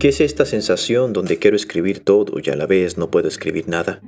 ¿Qué 0.00 0.08
es 0.08 0.22
esta 0.22 0.46
sensación 0.46 1.12
donde 1.12 1.38
quiero 1.38 1.56
escribir 1.56 2.00
todo 2.00 2.40
y 2.42 2.48
a 2.48 2.56
la 2.56 2.66
vez 2.66 2.96
no 2.96 3.10
puedo 3.10 3.28
escribir 3.28 3.68
nada? 3.68 4.00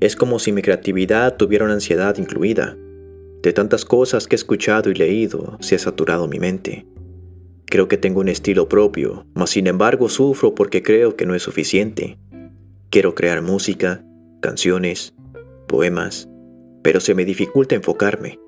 Es 0.00 0.16
como 0.16 0.38
si 0.38 0.52
mi 0.52 0.60
creatividad 0.60 1.38
tuviera 1.38 1.64
una 1.64 1.72
ansiedad 1.72 2.18
incluida. 2.18 2.76
De 3.42 3.54
tantas 3.54 3.86
cosas 3.86 4.28
que 4.28 4.34
he 4.34 4.36
escuchado 4.36 4.90
y 4.90 4.94
leído, 4.94 5.56
se 5.60 5.76
ha 5.76 5.78
saturado 5.78 6.28
mi 6.28 6.40
mente. 6.40 6.84
Creo 7.64 7.88
que 7.88 7.96
tengo 7.96 8.20
un 8.20 8.28
estilo 8.28 8.68
propio, 8.68 9.24
mas 9.32 9.48
sin 9.48 9.66
embargo 9.66 10.10
sufro 10.10 10.54
porque 10.54 10.82
creo 10.82 11.16
que 11.16 11.24
no 11.24 11.34
es 11.34 11.42
suficiente. 11.42 12.18
Quiero 12.90 13.14
crear 13.14 13.40
música, 13.40 14.04
canciones, 14.42 15.14
poemas, 15.68 16.28
pero 16.82 17.00
se 17.00 17.14
me 17.14 17.24
dificulta 17.24 17.76
enfocarme. 17.76 18.38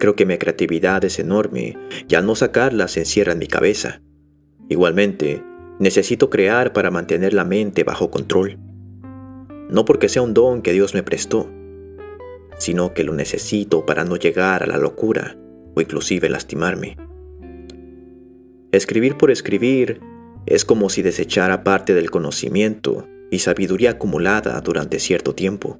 Creo 0.00 0.16
que 0.16 0.26
mi 0.26 0.36
creatividad 0.36 1.04
es 1.04 1.20
enorme 1.20 1.78
y 2.08 2.16
al 2.16 2.26
no 2.26 2.34
sacarla 2.34 2.88
se 2.88 2.98
encierra 2.98 3.34
en 3.34 3.38
mi 3.38 3.46
cabeza. 3.46 4.00
Igualmente, 4.68 5.42
necesito 5.78 6.30
crear 6.30 6.72
para 6.72 6.90
mantener 6.90 7.34
la 7.34 7.44
mente 7.44 7.84
bajo 7.84 8.10
control. 8.10 8.58
No 9.68 9.84
porque 9.84 10.08
sea 10.08 10.22
un 10.22 10.34
don 10.34 10.62
que 10.62 10.72
Dios 10.72 10.94
me 10.94 11.02
prestó, 11.02 11.50
sino 12.58 12.94
que 12.94 13.04
lo 13.04 13.12
necesito 13.12 13.84
para 13.84 14.04
no 14.04 14.16
llegar 14.16 14.62
a 14.62 14.66
la 14.66 14.78
locura 14.78 15.36
o 15.74 15.80
inclusive 15.80 16.28
lastimarme. 16.28 16.96
Escribir 18.72 19.16
por 19.16 19.30
escribir 19.30 20.00
es 20.46 20.64
como 20.64 20.88
si 20.88 21.02
desechara 21.02 21.64
parte 21.64 21.94
del 21.94 22.10
conocimiento 22.10 23.06
y 23.30 23.40
sabiduría 23.40 23.92
acumulada 23.92 24.60
durante 24.60 24.98
cierto 24.98 25.34
tiempo. 25.34 25.78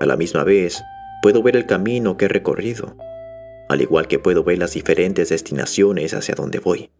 A 0.00 0.06
la 0.06 0.16
misma 0.16 0.44
vez, 0.44 0.82
puedo 1.22 1.42
ver 1.42 1.56
el 1.56 1.66
camino 1.66 2.16
que 2.16 2.24
he 2.26 2.28
recorrido, 2.28 2.96
al 3.68 3.80
igual 3.80 4.08
que 4.08 4.18
puedo 4.18 4.44
ver 4.44 4.58
las 4.58 4.74
diferentes 4.74 5.28
destinaciones 5.28 6.14
hacia 6.14 6.34
donde 6.34 6.58
voy. 6.58 6.90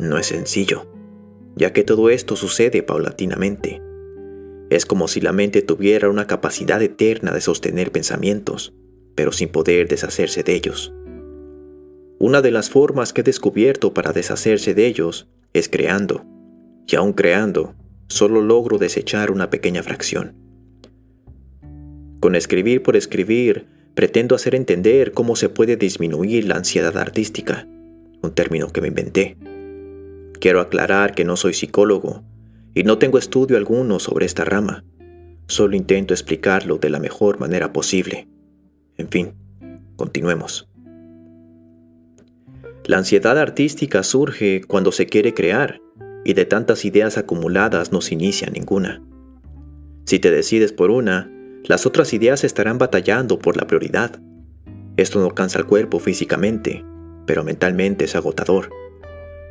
No 0.00 0.16
es 0.16 0.28
sencillo, 0.28 0.86
ya 1.56 1.74
que 1.74 1.84
todo 1.84 2.08
esto 2.08 2.34
sucede 2.34 2.82
paulatinamente. 2.82 3.82
Es 4.70 4.86
como 4.86 5.08
si 5.08 5.20
la 5.20 5.32
mente 5.32 5.60
tuviera 5.60 6.08
una 6.08 6.26
capacidad 6.26 6.80
eterna 6.80 7.32
de 7.32 7.42
sostener 7.42 7.92
pensamientos, 7.92 8.72
pero 9.14 9.30
sin 9.30 9.50
poder 9.50 9.88
deshacerse 9.88 10.42
de 10.42 10.54
ellos. 10.54 10.94
Una 12.18 12.40
de 12.40 12.50
las 12.50 12.70
formas 12.70 13.12
que 13.12 13.20
he 13.20 13.24
descubierto 13.24 13.92
para 13.92 14.12
deshacerse 14.12 14.72
de 14.72 14.86
ellos 14.86 15.28
es 15.52 15.68
creando, 15.68 16.24
y 16.86 16.96
aún 16.96 17.12
creando, 17.12 17.74
solo 18.08 18.40
logro 18.40 18.78
desechar 18.78 19.30
una 19.30 19.50
pequeña 19.50 19.82
fracción. 19.82 20.34
Con 22.20 22.36
escribir 22.36 22.82
por 22.82 22.96
escribir, 22.96 23.66
pretendo 23.94 24.34
hacer 24.34 24.54
entender 24.54 25.12
cómo 25.12 25.36
se 25.36 25.50
puede 25.50 25.76
disminuir 25.76 26.46
la 26.46 26.56
ansiedad 26.56 26.96
artística, 26.96 27.68
un 28.22 28.34
término 28.34 28.68
que 28.72 28.80
me 28.80 28.88
inventé. 28.88 29.36
Quiero 30.40 30.60
aclarar 30.60 31.14
que 31.14 31.26
no 31.26 31.36
soy 31.36 31.52
psicólogo 31.52 32.24
y 32.74 32.82
no 32.84 32.96
tengo 32.96 33.18
estudio 33.18 33.58
alguno 33.58 33.98
sobre 33.98 34.24
esta 34.24 34.44
rama. 34.44 34.84
Solo 35.48 35.76
intento 35.76 36.14
explicarlo 36.14 36.78
de 36.78 36.88
la 36.88 36.98
mejor 36.98 37.38
manera 37.38 37.72
posible. 37.72 38.26
En 38.96 39.08
fin, 39.08 39.34
continuemos. 39.96 40.68
La 42.86 42.96
ansiedad 42.96 43.38
artística 43.38 44.02
surge 44.02 44.62
cuando 44.66 44.92
se 44.92 45.06
quiere 45.06 45.34
crear 45.34 45.80
y 46.24 46.32
de 46.32 46.46
tantas 46.46 46.86
ideas 46.86 47.18
acumuladas 47.18 47.92
no 47.92 48.00
se 48.00 48.14
inicia 48.14 48.48
ninguna. 48.48 49.02
Si 50.06 50.18
te 50.18 50.30
decides 50.30 50.72
por 50.72 50.90
una, 50.90 51.30
las 51.64 51.84
otras 51.84 52.14
ideas 52.14 52.44
estarán 52.44 52.78
batallando 52.78 53.38
por 53.38 53.58
la 53.58 53.66
prioridad. 53.66 54.18
Esto 54.96 55.20
no 55.20 55.34
cansa 55.34 55.58
al 55.58 55.66
cuerpo 55.66 56.00
físicamente, 56.00 56.84
pero 57.26 57.44
mentalmente 57.44 58.06
es 58.06 58.16
agotador. 58.16 58.70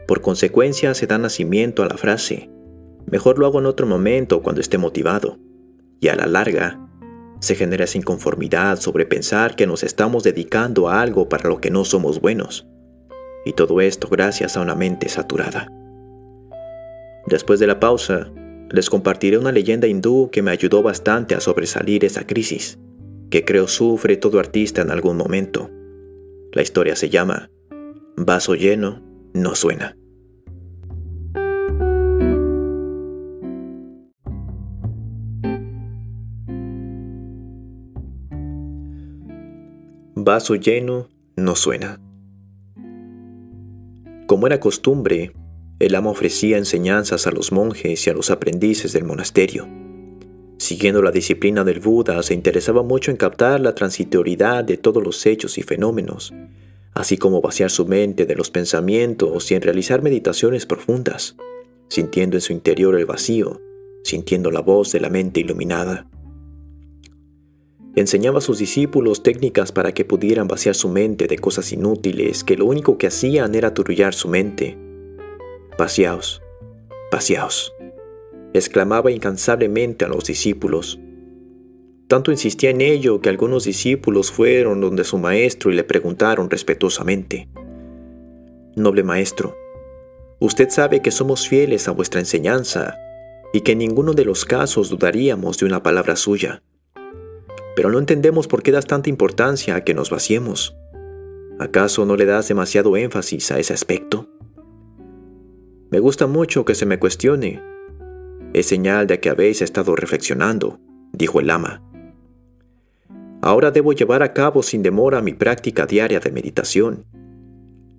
Por 0.10 0.22
consecuencia 0.22 0.96
se 0.96 1.06
da 1.06 1.20
nacimiento 1.20 1.84
a 1.84 1.86
la 1.86 1.96
frase, 1.96 2.50
mejor 3.06 3.38
lo 3.38 3.46
hago 3.46 3.60
en 3.60 3.68
otro 3.68 3.86
momento 3.86 4.42
cuando 4.42 4.60
esté 4.60 4.80
motivado. 4.80 5.38
Y 6.00 6.08
a 6.08 6.16
la 6.16 6.26
larga, 6.26 6.80
se 7.42 7.54
genera 7.54 7.84
esa 7.84 8.00
inconformidad 8.00 8.80
sobre 8.80 9.06
pensar 9.06 9.56
que 9.56 9.68
nos 9.68 9.84
estamos 9.84 10.24
dedicando 10.24 10.90
a 10.90 11.00
algo 11.00 11.30
para 11.30 11.48
lo 11.48 11.62
que 11.62 11.70
no 11.70 11.86
somos 11.86 12.22
buenos. 12.22 12.68
Y 13.46 13.54
todo 13.54 13.82
esto 13.82 14.08
gracias 14.10 14.58
a 14.58 14.62
una 14.62 14.74
mente 14.74 15.10
saturada. 15.10 15.68
Después 17.28 17.60
de 17.60 17.68
la 17.68 17.80
pausa, 17.80 18.32
les 18.72 18.90
compartiré 18.90 19.38
una 19.38 19.52
leyenda 19.52 19.86
hindú 19.86 20.32
que 20.32 20.42
me 20.42 20.50
ayudó 20.50 20.82
bastante 20.82 21.36
a 21.36 21.40
sobresalir 21.40 22.04
esa 22.04 22.26
crisis, 22.26 22.80
que 23.30 23.46
creo 23.46 23.68
sufre 23.68 24.18
todo 24.18 24.40
artista 24.40 24.82
en 24.82 24.90
algún 24.90 25.18
momento. 25.18 25.70
La 26.52 26.64
historia 26.64 26.96
se 26.96 27.12
llama 27.12 27.52
Vaso 28.18 28.56
lleno 28.56 29.08
no 29.34 29.54
suena. 29.54 29.99
Vaso 40.24 40.56
lleno 40.56 41.10
no 41.36 41.56
suena. 41.56 42.00
Como 44.28 44.48
era 44.48 44.60
costumbre, 44.60 45.34
el 45.80 45.96
amo 45.96 46.12
ofrecía 46.12 46.58
enseñanzas 46.58 47.26
a 47.26 47.32
los 47.32 47.52
monjes 47.52 48.06
y 48.06 48.10
a 48.10 48.14
los 48.14 48.30
aprendices 48.30 48.92
del 48.94 49.06
monasterio. 49.06 49.68
Siguiendo 50.58 51.02
la 51.02 51.12
disciplina 51.12 51.64
del 51.64 51.80
Buda, 51.80 52.22
se 52.22 52.34
interesaba 52.34 52.84
mucho 52.84 53.12
en 53.12 53.18
captar 53.18 53.62
la 53.62 53.74
transitoriedad 53.74 54.64
de 54.64 54.78
todos 54.78 55.02
los 55.02 55.26
hechos 55.26 55.58
y 55.58 55.62
fenómenos, 55.62 56.34
así 56.94 57.18
como 57.18 57.42
vaciar 57.42 57.72
su 57.72 57.86
mente 57.86 58.26
de 58.26 58.36
los 58.36 58.52
pensamientos 58.52 59.50
y 59.52 59.56
en 59.56 59.62
realizar 59.62 60.02
meditaciones 60.02 60.66
profundas, 60.66 61.38
sintiendo 61.88 62.36
en 62.36 62.42
su 62.42 62.52
interior 62.52 62.96
el 62.96 63.06
vacío, 63.06 63.62
sintiendo 64.04 64.52
la 64.52 64.60
voz 64.60 64.92
de 64.92 65.00
la 65.00 65.10
mente 65.10 65.40
iluminada. 65.40 66.08
Enseñaba 68.00 68.38
a 68.38 68.42
sus 68.42 68.60
discípulos 68.60 69.24
técnicas 69.24 69.74
para 69.74 69.94
que 69.94 70.06
pudieran 70.06 70.48
vaciar 70.48 70.74
su 70.74 70.88
mente 70.88 71.28
de 71.28 71.38
cosas 71.38 71.74
inútiles 71.74 72.46
que 72.46 72.56
lo 72.56 72.66
único 72.66 72.98
que 72.98 73.08
hacían 73.08 73.54
era 73.56 73.68
aturullar 73.68 74.14
su 74.14 74.30
mente. 74.30 74.78
Vaciaos, 75.78 76.42
vaciaos, 77.12 77.74
exclamaba 78.54 79.12
incansablemente 79.12 80.06
a 80.06 80.08
los 80.08 80.24
discípulos. 80.24 80.98
Tanto 82.08 82.32
insistía 82.32 82.70
en 82.70 82.80
ello 82.80 83.20
que 83.20 83.28
algunos 83.28 83.66
discípulos 83.66 84.32
fueron 84.32 84.80
donde 84.80 85.04
su 85.04 85.18
maestro 85.18 85.70
y 85.70 85.76
le 85.76 85.84
preguntaron 85.84 86.50
respetuosamente, 86.50 87.50
Noble 88.78 89.04
maestro, 89.04 89.58
usted 90.40 90.70
sabe 90.70 91.02
que 91.02 91.12
somos 91.12 91.50
fieles 91.50 91.90
a 91.90 91.92
vuestra 91.92 92.22
enseñanza 92.22 92.98
y 93.52 93.60
que 93.60 93.74
en 93.74 93.80
ninguno 93.80 94.14
de 94.14 94.24
los 94.24 94.46
casos 94.46 94.90
dudaríamos 94.90 95.58
de 95.58 95.66
una 95.66 95.84
palabra 95.84 96.16
suya 96.16 96.64
pero 97.76 97.90
no 97.90 98.00
entendemos 98.00 98.48
por 98.48 98.64
qué 98.64 98.72
das 98.72 98.86
tanta 98.86 99.10
importancia 99.10 99.76
a 99.76 99.84
que 99.84 99.94
nos 99.94 100.10
vaciemos. 100.10 100.76
¿Acaso 101.60 102.06
no 102.06 102.16
le 102.16 102.26
das 102.26 102.48
demasiado 102.48 102.96
énfasis 102.98 103.52
a 103.52 103.60
ese 103.60 103.74
aspecto? 103.74 104.28
Me 105.90 106.00
gusta 106.00 106.28
mucho 106.28 106.66
que 106.66 106.76
se 106.76 106.86
me 106.86 107.00
cuestione. 107.00 107.62
Es 108.54 108.68
señal 108.68 109.08
de 109.08 109.20
que 109.20 109.30
habéis 109.30 109.62
estado 109.62 109.96
reflexionando, 109.96 110.80
dijo 111.14 111.40
el 111.40 111.50
ama. 111.50 111.84
Ahora 113.42 113.72
debo 113.72 113.94
llevar 113.94 114.24
a 114.24 114.34
cabo 114.34 114.64
sin 114.64 114.84
demora 114.84 115.22
mi 115.22 115.34
práctica 115.34 115.86
diaria 115.86 116.20
de 116.20 116.32
meditación. 116.32 117.06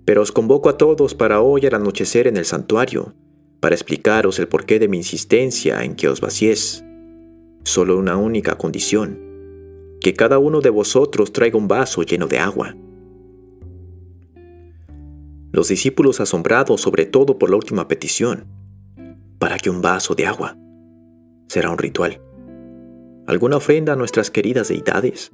Pero 0.05 0.21
os 0.21 0.31
convoco 0.31 0.69
a 0.69 0.77
todos 0.77 1.15
para 1.15 1.41
hoy 1.41 1.65
al 1.65 1.75
anochecer 1.75 2.27
en 2.27 2.37
el 2.37 2.45
santuario, 2.45 3.13
para 3.59 3.75
explicaros 3.75 4.39
el 4.39 4.47
porqué 4.47 4.79
de 4.79 4.87
mi 4.87 4.97
insistencia 4.97 5.83
en 5.83 5.95
que 5.95 6.07
os 6.07 6.21
vaciéis. 6.21 6.83
Solo 7.63 7.97
una 7.97 8.17
única 8.17 8.57
condición 8.57 9.30
que 10.01 10.13
cada 10.13 10.39
uno 10.39 10.61
de 10.61 10.71
vosotros 10.71 11.31
traiga 11.31 11.57
un 11.57 11.67
vaso 11.67 12.01
lleno 12.01 12.27
de 12.27 12.39
agua. 12.39 12.75
Los 15.51 15.67
discípulos 15.67 16.19
asombrados 16.19 16.81
sobre 16.81 17.05
todo 17.05 17.37
por 17.37 17.49
la 17.49 17.55
última 17.55 17.87
petición, 17.87 18.47
¿para 19.37 19.59
que 19.59 19.69
un 19.69 19.81
vaso 19.81 20.15
de 20.15 20.25
agua? 20.25 20.57
¿Será 21.47 21.69
un 21.69 21.77
ritual? 21.77 22.19
¿Alguna 23.27 23.57
ofrenda 23.57 23.93
a 23.93 23.95
nuestras 23.95 24.31
queridas 24.31 24.69
deidades? 24.69 25.31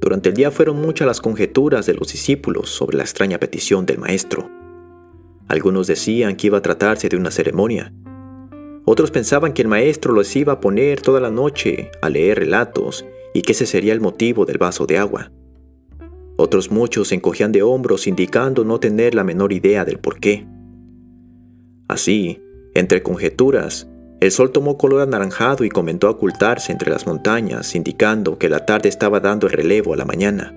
Durante 0.00 0.28
el 0.28 0.34
día 0.34 0.50
fueron 0.50 0.80
muchas 0.80 1.06
las 1.06 1.20
conjeturas 1.20 1.86
de 1.86 1.94
los 1.94 2.12
discípulos 2.12 2.68
sobre 2.68 2.98
la 2.98 3.04
extraña 3.04 3.38
petición 3.38 3.86
del 3.86 3.98
maestro. 3.98 4.50
Algunos 5.48 5.86
decían 5.86 6.36
que 6.36 6.48
iba 6.48 6.58
a 6.58 6.62
tratarse 6.62 7.08
de 7.08 7.16
una 7.16 7.30
ceremonia, 7.30 7.94
otros 8.86 9.10
pensaban 9.10 9.52
que 9.52 9.62
el 9.62 9.68
maestro 9.68 10.12
los 10.12 10.34
iba 10.36 10.54
a 10.54 10.60
poner 10.60 11.02
toda 11.02 11.20
la 11.20 11.30
noche 11.30 11.90
a 12.00 12.08
leer 12.08 12.38
relatos 12.38 13.04
y 13.34 13.42
que 13.42 13.50
ese 13.50 13.66
sería 13.66 13.92
el 13.92 14.00
motivo 14.00 14.46
del 14.46 14.58
vaso 14.58 14.86
de 14.86 14.96
agua. 14.96 15.32
Otros 16.36 16.70
muchos 16.70 17.08
se 17.08 17.16
encogían 17.16 17.50
de 17.50 17.62
hombros 17.62 18.06
indicando 18.06 18.64
no 18.64 18.78
tener 18.78 19.16
la 19.16 19.24
menor 19.24 19.52
idea 19.52 19.84
del 19.84 19.98
por 19.98 20.20
qué. 20.20 20.46
Así, 21.88 22.40
entre 22.74 23.02
conjeturas, 23.02 23.88
el 24.20 24.30
sol 24.30 24.52
tomó 24.52 24.78
color 24.78 25.02
anaranjado 25.02 25.64
y 25.64 25.68
comenzó 25.68 26.06
a 26.06 26.12
ocultarse 26.12 26.70
entre 26.70 26.90
las 26.90 27.08
montañas, 27.08 27.74
indicando 27.74 28.38
que 28.38 28.48
la 28.48 28.66
tarde 28.66 28.88
estaba 28.88 29.18
dando 29.18 29.48
el 29.48 29.52
relevo 29.52 29.94
a 29.94 29.96
la 29.96 30.04
mañana. 30.04 30.54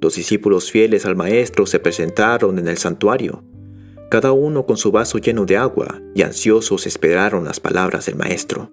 Los 0.00 0.16
discípulos 0.16 0.72
fieles 0.72 1.06
al 1.06 1.14
maestro 1.14 1.66
se 1.66 1.78
presentaron 1.78 2.58
en 2.58 2.66
el 2.66 2.78
santuario, 2.78 3.44
cada 4.08 4.32
uno 4.32 4.64
con 4.64 4.76
su 4.76 4.90
vaso 4.90 5.18
lleno 5.18 5.44
de 5.44 5.56
agua, 5.56 6.00
y 6.14 6.22
ansiosos 6.22 6.86
esperaron 6.86 7.44
las 7.44 7.60
palabras 7.60 8.06
del 8.06 8.16
maestro. 8.16 8.72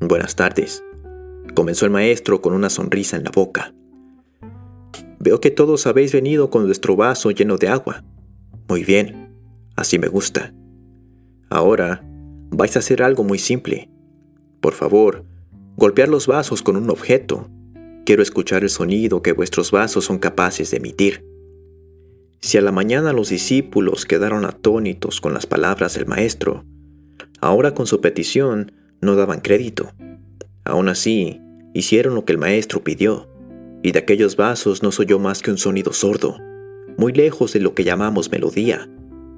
Buenas 0.00 0.36
tardes, 0.36 0.84
comenzó 1.54 1.84
el 1.84 1.90
maestro 1.90 2.40
con 2.40 2.54
una 2.54 2.70
sonrisa 2.70 3.16
en 3.16 3.24
la 3.24 3.32
boca. 3.32 3.74
Veo 5.18 5.40
que 5.40 5.50
todos 5.50 5.86
habéis 5.88 6.12
venido 6.12 6.50
con 6.50 6.66
vuestro 6.66 6.94
vaso 6.94 7.32
lleno 7.32 7.56
de 7.56 7.68
agua. 7.68 8.04
Muy 8.68 8.84
bien, 8.84 9.34
así 9.74 9.98
me 9.98 10.06
gusta. 10.06 10.54
Ahora 11.50 12.04
vais 12.50 12.76
a 12.76 12.78
hacer 12.78 13.02
algo 13.02 13.24
muy 13.24 13.38
simple. 13.38 13.90
Por 14.60 14.74
favor, 14.74 15.24
golpear 15.76 16.08
los 16.08 16.28
vasos 16.28 16.62
con 16.62 16.76
un 16.76 16.88
objeto. 16.90 17.48
Quiero 18.06 18.22
escuchar 18.22 18.62
el 18.62 18.70
sonido 18.70 19.20
que 19.20 19.32
vuestros 19.32 19.72
vasos 19.72 20.04
son 20.04 20.18
capaces 20.18 20.70
de 20.70 20.76
emitir. 20.76 21.27
Si 22.40 22.56
a 22.56 22.62
la 22.62 22.72
mañana 22.72 23.12
los 23.12 23.30
discípulos 23.30 24.06
quedaron 24.06 24.44
atónitos 24.44 25.20
con 25.20 25.34
las 25.34 25.46
palabras 25.46 25.94
del 25.94 26.06
maestro, 26.06 26.64
ahora 27.40 27.74
con 27.74 27.86
su 27.86 28.00
petición 28.00 28.72
no 29.00 29.16
daban 29.16 29.40
crédito. 29.40 29.92
Aún 30.64 30.88
así, 30.88 31.40
hicieron 31.74 32.14
lo 32.14 32.24
que 32.24 32.32
el 32.32 32.38
maestro 32.38 32.82
pidió, 32.84 33.28
y 33.82 33.92
de 33.92 33.98
aquellos 33.98 34.36
vasos 34.36 34.82
no 34.82 34.92
soy 34.92 35.06
yo 35.06 35.18
más 35.18 35.42
que 35.42 35.50
un 35.50 35.58
sonido 35.58 35.92
sordo, 35.92 36.36
muy 36.96 37.12
lejos 37.12 37.52
de 37.52 37.60
lo 37.60 37.74
que 37.74 37.84
llamamos 37.84 38.30
melodía. 38.30 38.88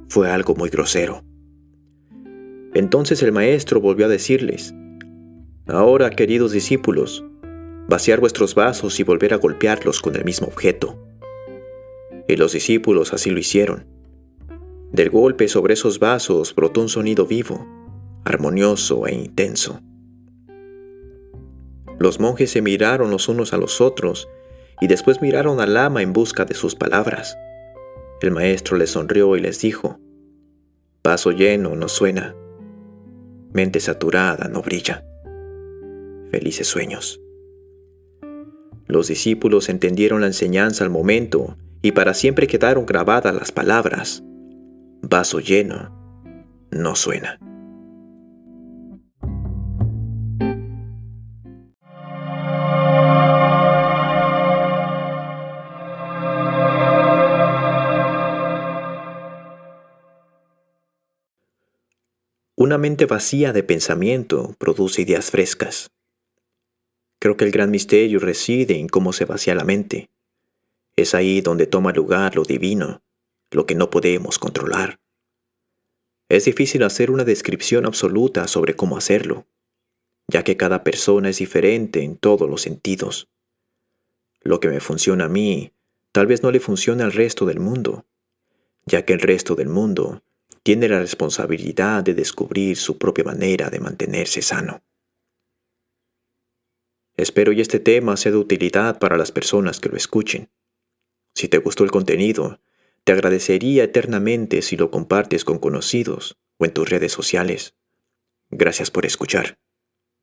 Fue 0.08 0.30
algo 0.30 0.54
muy 0.54 0.70
grosero. 0.70 1.22
Entonces 2.74 3.22
el 3.22 3.32
maestro 3.32 3.80
volvió 3.80 4.06
a 4.06 4.08
decirles, 4.08 4.74
Ahora, 5.66 6.10
queridos 6.10 6.52
discípulos, 6.52 7.24
vaciar 7.88 8.20
vuestros 8.20 8.54
vasos 8.54 8.98
y 8.98 9.04
volver 9.04 9.34
a 9.34 9.36
golpearlos 9.36 10.00
con 10.00 10.16
el 10.16 10.24
mismo 10.24 10.48
objeto. 10.48 10.98
Y 12.30 12.36
los 12.36 12.52
discípulos 12.52 13.12
así 13.12 13.30
lo 13.30 13.40
hicieron. 13.40 13.86
Del 14.92 15.10
golpe 15.10 15.48
sobre 15.48 15.74
esos 15.74 15.98
vasos 15.98 16.54
brotó 16.54 16.80
un 16.80 16.88
sonido 16.88 17.26
vivo, 17.26 17.66
armonioso 18.24 19.08
e 19.08 19.14
intenso. 19.14 19.80
Los 21.98 22.20
monjes 22.20 22.52
se 22.52 22.62
miraron 22.62 23.10
los 23.10 23.28
unos 23.28 23.52
a 23.52 23.56
los 23.56 23.80
otros 23.80 24.28
y 24.80 24.86
después 24.86 25.20
miraron 25.20 25.60
al 25.60 25.74
lama 25.74 26.02
en 26.02 26.12
busca 26.12 26.44
de 26.44 26.54
sus 26.54 26.76
palabras. 26.76 27.36
El 28.22 28.30
maestro 28.30 28.76
les 28.76 28.90
sonrió 28.90 29.34
y 29.36 29.40
les 29.40 29.60
dijo, 29.60 29.98
Vaso 31.02 31.32
lleno 31.32 31.74
no 31.74 31.88
suena, 31.88 32.36
mente 33.52 33.80
saturada 33.80 34.46
no 34.46 34.62
brilla. 34.62 35.04
Felices 36.30 36.68
sueños. 36.68 37.20
Los 38.86 39.08
discípulos 39.08 39.68
entendieron 39.68 40.20
la 40.20 40.28
enseñanza 40.28 40.84
al 40.84 40.90
momento 40.90 41.56
y 41.82 41.92
para 41.92 42.14
siempre 42.14 42.46
quedaron 42.46 42.86
grabadas 42.86 43.34
las 43.34 43.52
palabras, 43.52 44.22
vaso 45.02 45.40
lleno 45.40 45.98
no 46.70 46.94
suena. 46.94 47.38
Una 62.56 62.76
mente 62.76 63.06
vacía 63.06 63.54
de 63.54 63.62
pensamiento 63.62 64.54
produce 64.58 65.00
ideas 65.00 65.30
frescas. 65.30 65.90
Creo 67.18 67.36
que 67.38 67.46
el 67.46 67.50
gran 67.52 67.70
misterio 67.70 68.18
reside 68.18 68.78
en 68.78 68.86
cómo 68.86 69.14
se 69.14 69.24
vacía 69.24 69.54
la 69.54 69.64
mente. 69.64 70.10
Es 70.96 71.14
ahí 71.14 71.40
donde 71.40 71.66
toma 71.66 71.92
lugar 71.92 72.36
lo 72.36 72.42
divino, 72.42 73.02
lo 73.50 73.66
que 73.66 73.74
no 73.74 73.90
podemos 73.90 74.38
controlar. 74.38 75.00
Es 76.28 76.44
difícil 76.44 76.82
hacer 76.84 77.10
una 77.10 77.24
descripción 77.24 77.86
absoluta 77.86 78.46
sobre 78.46 78.76
cómo 78.76 78.96
hacerlo, 78.96 79.46
ya 80.28 80.44
que 80.44 80.56
cada 80.56 80.84
persona 80.84 81.28
es 81.28 81.38
diferente 81.38 82.02
en 82.02 82.16
todos 82.16 82.48
los 82.48 82.62
sentidos. 82.62 83.28
Lo 84.40 84.60
que 84.60 84.68
me 84.68 84.80
funciona 84.80 85.24
a 85.24 85.28
mí 85.28 85.72
tal 86.12 86.26
vez 86.26 86.42
no 86.42 86.50
le 86.50 86.60
funcione 86.60 87.02
al 87.02 87.12
resto 87.12 87.46
del 87.46 87.60
mundo, 87.60 88.06
ya 88.86 89.04
que 89.04 89.12
el 89.12 89.20
resto 89.20 89.54
del 89.54 89.68
mundo 89.68 90.22
tiene 90.62 90.88
la 90.88 91.00
responsabilidad 91.00 92.04
de 92.04 92.14
descubrir 92.14 92.76
su 92.76 92.98
propia 92.98 93.24
manera 93.24 93.70
de 93.70 93.80
mantenerse 93.80 94.42
sano. 94.42 94.82
Espero 97.16 97.52
y 97.52 97.60
este 97.60 97.80
tema 97.80 98.16
sea 98.16 98.32
de 98.32 98.38
utilidad 98.38 98.98
para 98.98 99.16
las 99.16 99.32
personas 99.32 99.80
que 99.80 99.88
lo 99.88 99.96
escuchen. 99.96 100.48
Si 101.34 101.48
te 101.48 101.58
gustó 101.58 101.84
el 101.84 101.90
contenido, 101.90 102.60
te 103.04 103.12
agradecería 103.12 103.84
eternamente 103.84 104.62
si 104.62 104.76
lo 104.76 104.90
compartes 104.90 105.44
con 105.44 105.58
conocidos 105.58 106.38
o 106.58 106.64
en 106.64 106.72
tus 106.72 106.88
redes 106.88 107.12
sociales. 107.12 107.74
Gracias 108.50 108.90
por 108.90 109.06
escuchar. 109.06 109.58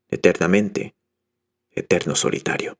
Eternamente, 0.08 0.94
eterno 1.70 2.14
solitario. 2.14 2.78